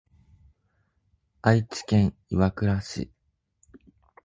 [1.43, 3.11] 愛知県岩倉市